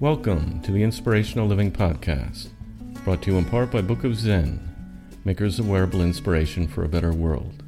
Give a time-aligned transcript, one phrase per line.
[0.00, 2.48] Welcome to the Inspirational Living Podcast,
[3.04, 6.88] brought to you in part by Book of Zen, makers of wearable inspiration for a
[6.88, 7.62] better world.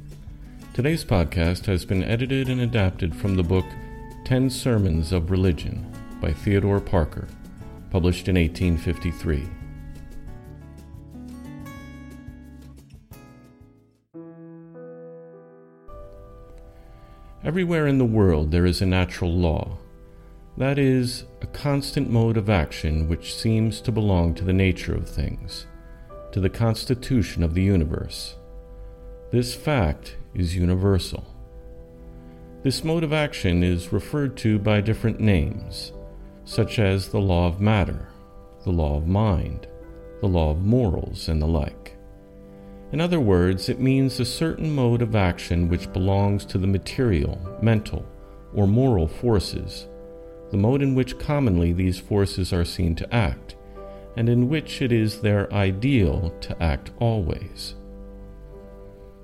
[0.73, 3.65] Today's podcast has been edited and adapted from the book
[4.25, 5.85] Ten Sermons of Religion
[6.19, 7.27] by Theodore Parker,
[7.91, 9.47] published in 1853.
[17.43, 19.77] Everywhere in the world there is a natural law
[20.57, 25.09] that is, a constant mode of action which seems to belong to the nature of
[25.09, 25.65] things,
[26.31, 28.35] to the constitution of the universe.
[29.31, 31.25] This fact is universal.
[32.61, 35.91] This mode of action is referred to by different names,
[36.45, 38.09] such as the law of matter,
[38.63, 39.67] the law of mind,
[40.21, 41.97] the law of morals, and the like.
[42.91, 47.39] In other words, it means a certain mode of action which belongs to the material,
[47.59, 48.05] mental,
[48.53, 49.87] or moral forces
[50.53, 53.55] the mode in which commonly these forces are seen to act,
[54.15, 57.73] and in which it is their ideal to act always.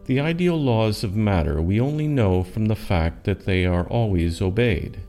[0.06, 4.42] The ideal laws of matter we only know from the fact that they are always
[4.42, 5.02] obeyed.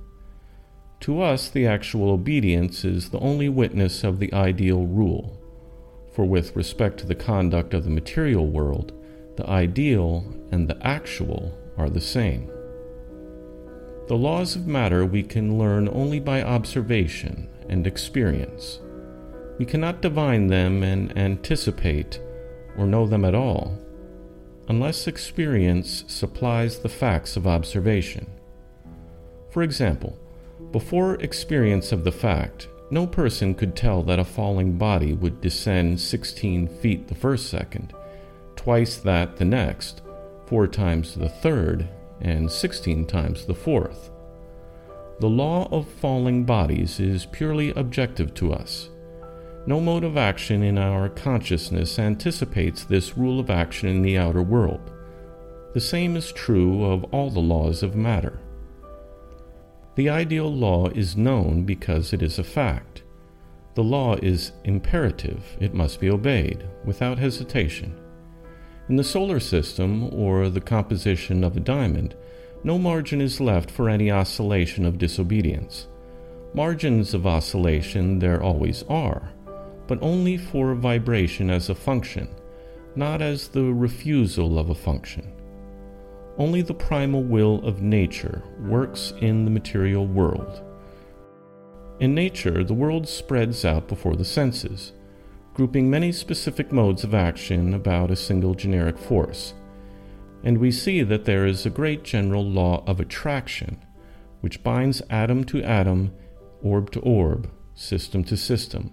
[1.01, 5.41] To us, the actual obedience is the only witness of the ideal rule,
[6.13, 8.93] for with respect to the conduct of the material world,
[9.39, 12.51] the ideal and the actual are the same.
[14.11, 18.81] The laws of matter we can learn only by observation and experience.
[19.57, 22.21] We cannot divine them and anticipate
[22.77, 23.79] or know them at all
[24.69, 28.27] unless experience supplies the facts of observation.
[29.53, 30.19] For example,
[30.73, 36.01] before experience of the fact, no person could tell that a falling body would descend
[36.01, 37.93] 16 feet the first second,
[38.57, 40.03] twice that the next,
[40.47, 41.89] four times the third,
[42.21, 44.11] and 16 times the fourth.
[45.21, 48.89] The law of falling bodies is purely objective to us.
[49.67, 54.43] No mode of action in our consciousness anticipates this rule of action in the outer
[54.43, 54.91] world.
[55.75, 58.41] The same is true of all the laws of matter.
[59.97, 63.03] The ideal law is known because it is a fact.
[63.75, 67.95] The law is imperative, it must be obeyed without hesitation.
[68.91, 72.17] In the solar system, or the composition of a diamond,
[72.65, 75.87] no margin is left for any oscillation of disobedience.
[76.55, 79.31] Margins of oscillation there always are,
[79.87, 82.35] but only for vibration as a function,
[82.97, 85.33] not as the refusal of a function.
[86.37, 90.63] Only the primal will of nature works in the material world.
[92.01, 94.95] In nature, the world spreads out before the senses
[95.55, 99.55] grouping many specific modes of action about a single generic force.
[100.43, 103.85] And we see that there is a great general law of attraction,
[104.41, 106.13] which binds atom to atom,
[106.63, 108.93] orb to orb, system to system,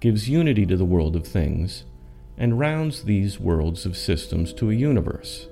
[0.00, 1.84] gives unity to the world of things,
[2.36, 5.48] and rounds these worlds of systems to a universe.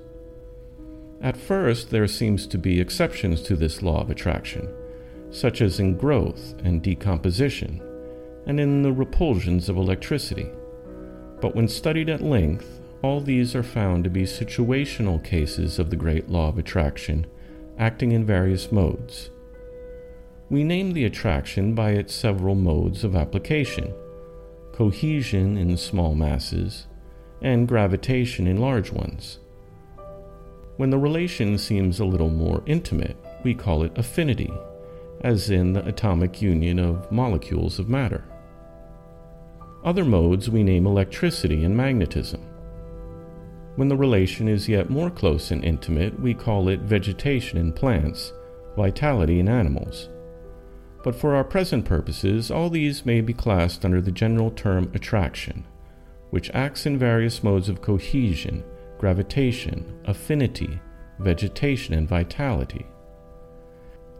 [1.21, 4.69] At first, there seems to be exceptions to this law of attraction,
[5.31, 7.81] such as in growth and decomposition,
[8.47, 10.49] and in the repulsions of electricity.
[11.39, 15.95] But when studied at length, all these are found to be situational cases of the
[15.95, 17.27] great law of attraction,
[17.77, 19.29] acting in various modes.
[20.49, 23.93] We name the attraction by its several modes of application
[24.77, 26.85] cohesion in small masses,
[27.41, 29.39] and gravitation in large ones.
[30.75, 34.53] When the relation seems a little more intimate, we call it affinity,
[35.21, 38.23] as in the atomic union of molecules of matter.
[39.87, 42.41] Other modes we name electricity and magnetism.
[43.77, 48.33] When the relation is yet more close and intimate, we call it vegetation in plants,
[48.75, 50.09] vitality in animals.
[51.05, 55.63] But for our present purposes, all these may be classed under the general term attraction,
[56.31, 58.65] which acts in various modes of cohesion,
[58.97, 60.81] gravitation, affinity,
[61.19, 62.85] vegetation, and vitality.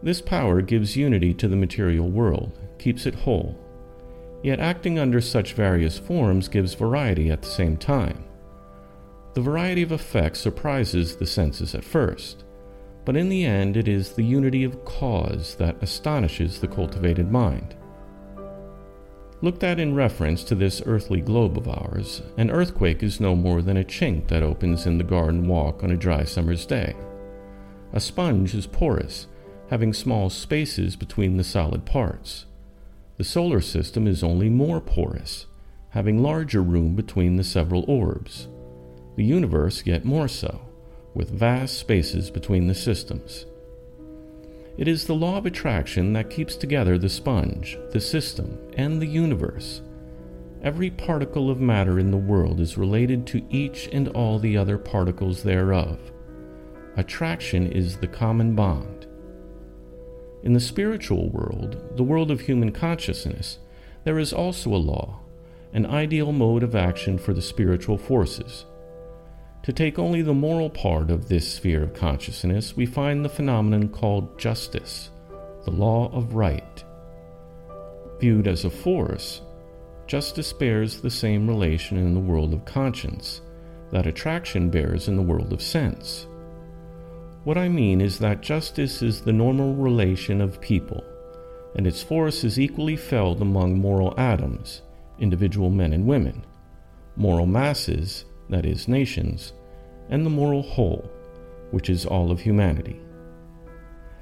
[0.02, 3.67] This power gives unity to the material world, keeps it whole.
[4.42, 8.24] Yet acting under such various forms gives variety at the same time.
[9.34, 12.44] The variety of effects surprises the senses at first,
[13.04, 17.74] but in the end it is the unity of cause that astonishes the cultivated mind.
[19.40, 23.62] Looked at in reference to this earthly globe of ours, an earthquake is no more
[23.62, 26.96] than a chink that opens in the garden walk on a dry summer's day.
[27.92, 29.28] A sponge is porous,
[29.70, 32.46] having small spaces between the solid parts.
[33.18, 35.46] The solar system is only more porous,
[35.90, 38.46] having larger room between the several orbs.
[39.16, 40.60] The universe yet more so,
[41.14, 43.44] with vast spaces between the systems.
[44.76, 49.06] It is the law of attraction that keeps together the sponge, the system, and the
[49.06, 49.82] universe.
[50.62, 54.78] Every particle of matter in the world is related to each and all the other
[54.78, 55.98] particles thereof.
[56.96, 58.97] Attraction is the common bond.
[60.42, 63.58] In the spiritual world, the world of human consciousness,
[64.04, 65.18] there is also a law,
[65.72, 68.64] an ideal mode of action for the spiritual forces.
[69.64, 73.88] To take only the moral part of this sphere of consciousness, we find the phenomenon
[73.88, 75.10] called justice,
[75.64, 76.84] the law of right.
[78.20, 79.42] Viewed as a force,
[80.06, 83.40] justice bears the same relation in the world of conscience
[83.90, 86.27] that attraction bears in the world of sense.
[87.44, 91.04] What I mean is that justice is the normal relation of people,
[91.76, 94.82] and its force is equally felt among moral atoms,
[95.18, 96.44] individual men and women,
[97.16, 99.52] moral masses, that is, nations,
[100.10, 101.10] and the moral whole,
[101.70, 103.00] which is all of humanity.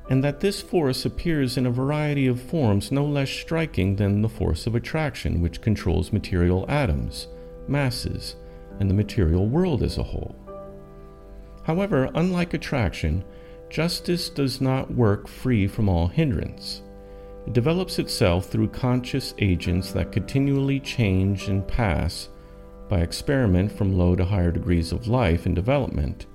[0.09, 4.29] And that this force appears in a variety of forms no less striking than the
[4.29, 7.29] force of attraction, which controls material atoms,
[7.67, 8.37] masses,
[8.79, 10.37] and the material world as a whole.
[11.67, 13.25] However, unlike attraction,
[13.71, 16.83] justice does not work free from all hindrance.
[17.45, 22.29] It develops itself through conscious agents that continually change and pass
[22.89, 26.27] by experiment from low to higher degrees of life and development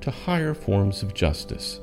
[0.00, 1.80] to higher forms of justice.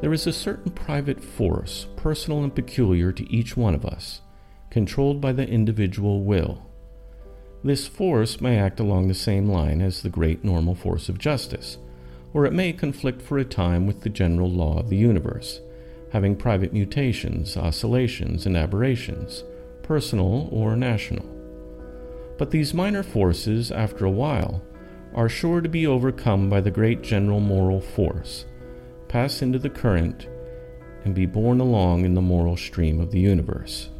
[0.00, 4.20] There is a certain private force, personal and peculiar to each one of us,
[4.70, 6.69] controlled by the individual will.
[7.62, 11.76] This force may act along the same line as the great normal force of justice,
[12.32, 15.60] or it may conflict for a time with the general law of the universe,
[16.10, 19.44] having private mutations, oscillations, and aberrations,
[19.82, 21.26] personal or national.
[22.38, 24.62] But these minor forces, after a while,
[25.14, 28.46] are sure to be overcome by the great general moral force,
[29.08, 30.28] pass into the current,
[31.04, 33.90] and be borne along in the moral stream of the universe.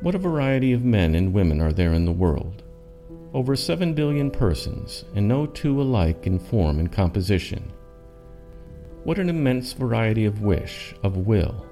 [0.00, 2.62] What a variety of men and women are there in the world!
[3.34, 7.72] Over seven billion persons, and no two alike in form and composition.
[9.02, 11.66] What an immense variety of wish, of will,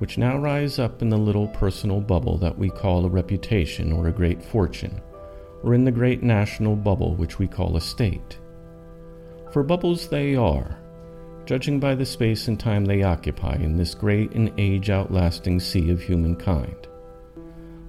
[0.00, 4.08] which now rise up in the little personal bubble that we call a reputation or
[4.08, 5.00] a great fortune,
[5.62, 8.38] or in the great national bubble which we call a state.
[9.50, 10.78] For bubbles they are,
[11.46, 15.90] judging by the space and time they occupy in this great and age outlasting sea
[15.90, 16.88] of humankind.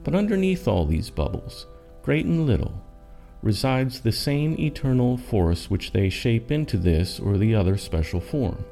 [0.04, 1.68] But underneath all these bubbles,
[2.02, 2.84] great and little,
[3.42, 8.64] resides the same eternal force which they shape into this or the other special form.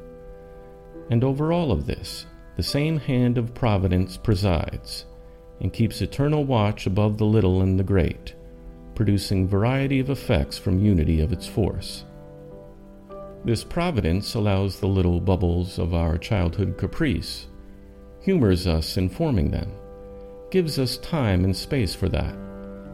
[1.09, 5.05] And over all of this, the same hand of providence presides,
[5.59, 8.35] and keeps eternal watch above the little and the great,
[8.95, 12.05] producing variety of effects from unity of its force.
[13.43, 17.47] This providence allows the little bubbles of our childhood caprice,
[18.21, 19.71] humors us in forming them,
[20.51, 22.35] gives us time and space for that,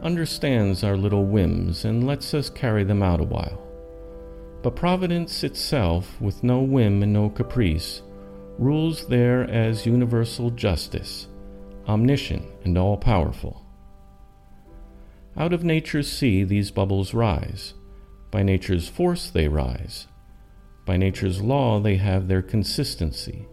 [0.02, 3.62] understands our little whims, and lets us carry them out a while.
[4.62, 8.02] But Providence itself, with no whim and no caprice,
[8.58, 11.28] rules there as universal justice,
[11.86, 13.64] omniscient and all powerful.
[15.36, 17.74] Out of nature's sea these bubbles rise.
[18.30, 20.08] By nature's force they rise.
[20.84, 23.46] By nature's law they have their consistency.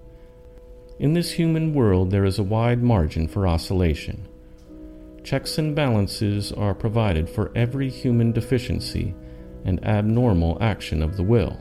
[0.97, 4.27] In this human world, there is a wide margin for oscillation.
[5.23, 9.13] Checks and balances are provided for every human deficiency
[9.65, 11.59] and abnormal action of the will.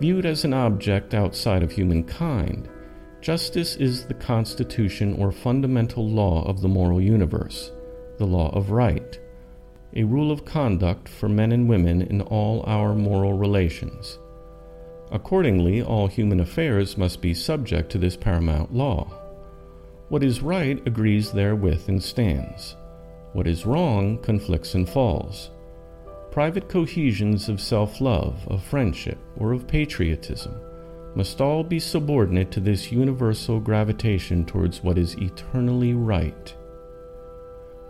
[0.00, 2.70] Viewed as an object outside of humankind,
[3.20, 7.72] justice is the constitution or fundamental law of the moral universe,
[8.16, 9.18] the law of right,
[9.94, 14.18] a rule of conduct for men and women in all our moral relations.
[15.10, 19.04] Accordingly, all human affairs must be subject to this paramount law.
[20.08, 22.76] What is right agrees therewith and stands.
[23.32, 25.50] What is wrong conflicts and falls.
[26.30, 30.54] Private cohesions of self love, of friendship, or of patriotism
[31.14, 36.54] must all be subordinate to this universal gravitation towards what is eternally right.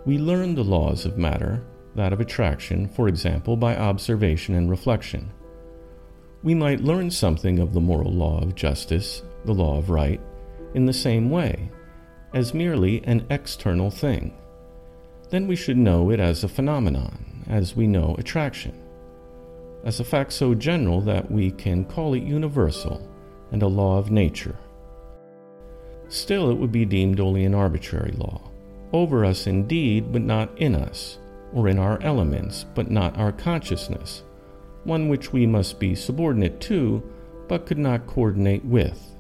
[0.07, 1.63] We learn the laws of matter,
[1.95, 5.31] that of attraction, for example, by observation and reflection.
[6.43, 10.21] We might learn something of the moral law of justice, the law of right,
[10.75, 11.71] in the same way,
[12.33, 14.37] as merely an external thing.
[15.31, 18.81] Then we should know it as a phenomenon, as we know attraction,
[19.85, 23.03] as a fact so general that we can call it universal
[23.51, 24.57] and a law of nature.
[26.09, 28.41] Still, it would be deemed only an arbitrary law,
[28.93, 31.19] over us indeed, but not in us,
[31.53, 34.23] or in our elements, but not our consciousness,
[34.89, 37.01] one which we must be subordinate to,
[37.47, 39.15] but could not coordinate with.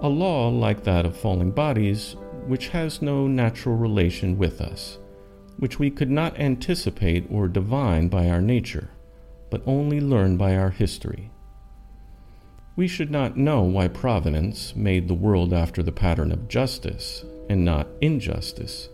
[0.00, 2.16] A law like that of falling bodies,
[2.48, 4.98] which has no natural relation with us
[5.60, 8.88] which we could not anticipate or divine by our nature,
[9.50, 11.30] but only learn by our history.
[12.76, 17.62] We should not know why Providence made the world after the pattern of justice and
[17.62, 18.88] not injustice,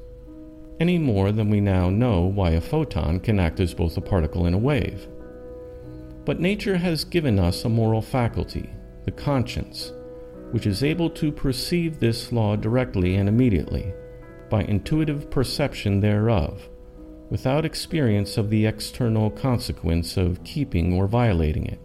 [0.81, 4.45] any more than we now know why a photon can act as both a particle
[4.45, 5.07] and a wave.
[6.27, 8.69] But nature has given us a moral faculty,
[9.05, 9.93] the conscience,
[10.51, 13.95] which is able to perceive this law directly and immediately
[14.51, 16.69] by intuitive perception thereof,
[17.31, 21.81] without experience of the external consequence of keeping or violating it,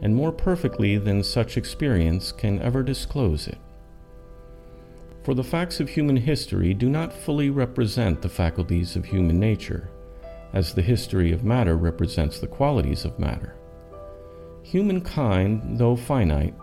[0.00, 3.58] and more perfectly than such experience can ever disclose it.
[5.22, 9.90] For the facts of human history do not fully represent the faculties of human nature,
[10.54, 13.55] as the history of matter represents the qualities of matter.
[14.70, 16.54] Humankind, though finite,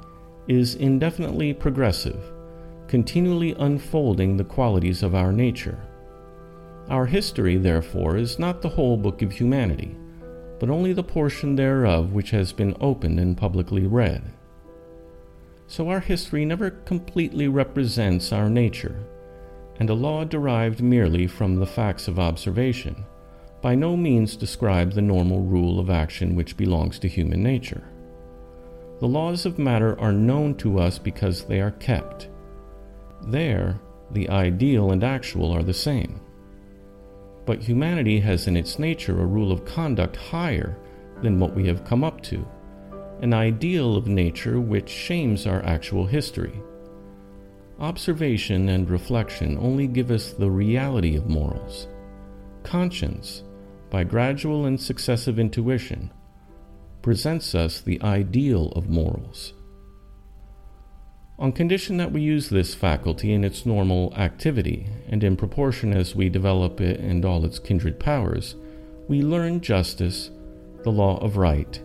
[0.50, 2.22] is indefinitely progressive
[2.89, 5.79] continually unfolding the qualities of our nature.
[6.89, 9.95] Our history, therefore, is not the whole book of humanity,
[10.60, 14.22] but only the portion thereof which has been opened and publicly read.
[15.67, 19.07] So our history never completely represents our nature,
[19.79, 23.05] and a law derived merely from the facts of observation
[23.62, 27.81] by no means describes the normal rule of action which belongs to human nature.
[29.00, 32.30] The laws of matter are known to us because they are kept
[33.28, 33.80] there,
[34.12, 36.20] the ideal and actual are the same.
[37.46, 40.78] But humanity has in its nature a rule of conduct higher
[41.22, 42.46] than what we have come up to,
[43.22, 46.62] an ideal of nature which shames our actual history.
[47.80, 51.88] Observation and reflection only give us the reality of morals.
[52.64, 53.44] Conscience,
[53.90, 56.12] by gradual and successive intuition,
[57.03, 59.53] presents us the ideal of morals.
[61.38, 66.15] On condition that we use this faculty in its normal activity, and in proportion as
[66.15, 68.55] we develop it and all its kindred powers,
[69.07, 70.31] we learn justice,
[70.83, 71.81] the law of right,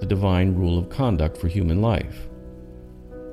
[0.00, 2.28] the divine rule of conduct for human life.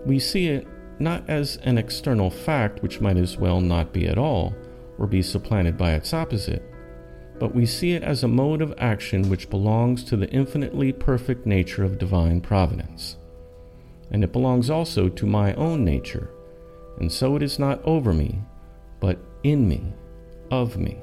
[0.06, 0.66] We see it
[1.00, 4.56] not as an external fact which might as well not be at all,
[4.98, 6.64] or be supplanted by its opposite,
[7.40, 11.46] but we see it as a mode of action which belongs to the infinitely perfect
[11.46, 13.18] nature of divine providence
[14.12, 16.30] and it belongs also to my own nature,
[17.00, 18.40] and so it is not over me,
[19.00, 19.94] but in me,
[20.50, 20.98] of me,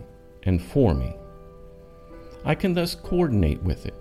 [0.45, 1.15] and for me.
[2.45, 3.95] I can thus coordinate with it,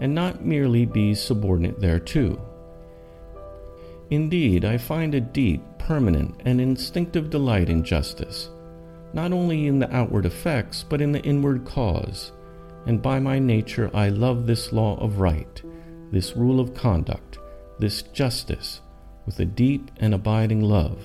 [0.00, 2.40] and not merely be subordinate thereto.
[4.10, 8.50] Indeed, I find a deep, permanent, and instinctive delight in justice,
[9.12, 12.32] not only in the outward effects, but in the inward cause,
[12.86, 15.62] and by my nature I love this law of right,
[16.10, 17.38] this rule of conduct
[17.80, 18.82] this justice
[19.26, 21.02] with a deep and abiding love.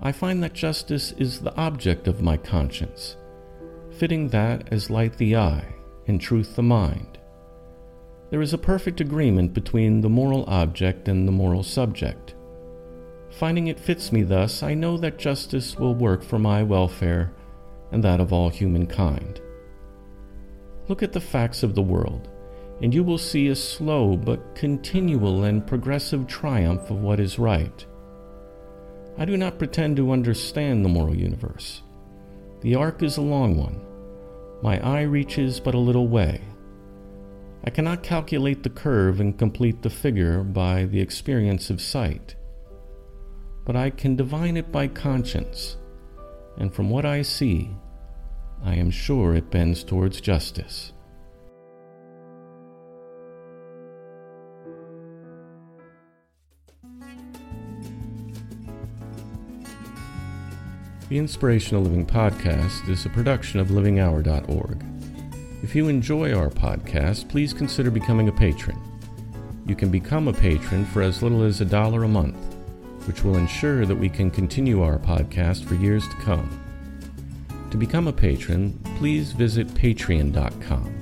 [0.00, 3.16] I find that justice is the object of my conscience,
[3.98, 5.74] fitting that as light the eye
[6.06, 7.18] and truth the mind.
[8.30, 12.34] There is a perfect agreement between the moral object and the moral subject.
[13.38, 17.32] Finding it fits me thus, I know that justice will work for my welfare
[17.92, 19.40] and that of all humankind.
[20.88, 22.28] Look at the facts of the world
[22.82, 27.86] and you will see a slow but continual and progressive triumph of what is right,
[29.18, 31.82] I do not pretend to understand the moral universe.
[32.60, 33.80] The arc is a long one.
[34.62, 36.42] My eye reaches but a little way.
[37.64, 42.36] I cannot calculate the curve and complete the figure by the experience of sight.
[43.66, 45.76] But I can divine it by conscience,
[46.56, 47.68] and from what I see,
[48.64, 50.92] I am sure it bends towards justice.
[61.08, 64.84] The Inspirational Living Podcast is a production of livinghour.org.
[65.62, 68.80] If you enjoy our podcast, please consider becoming a patron.
[69.66, 72.55] You can become a patron for as little as a dollar a month,
[73.06, 76.60] which will ensure that we can continue our podcast for years to come.
[77.70, 80.94] To become a patron, please visit patreon.com.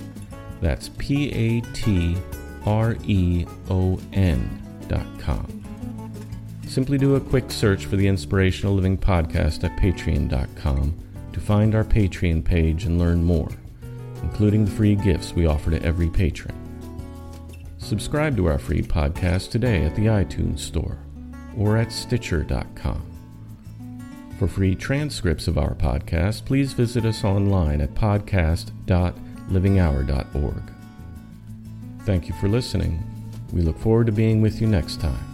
[0.61, 2.17] That's P A T
[2.65, 5.61] R E O N.com.
[6.67, 10.99] Simply do a quick search for the Inspirational Living Podcast at patreon.com
[11.33, 13.51] to find our Patreon page and learn more,
[14.23, 16.55] including the free gifts we offer to every patron.
[17.79, 20.99] Subscribe to our free podcast today at the iTunes Store
[21.59, 23.11] or at Stitcher.com.
[24.39, 30.63] For free transcripts of our podcast, please visit us online at podcast.livinghour.org.
[32.05, 33.03] Thank you for listening.
[33.53, 35.34] We look forward to being with you next time.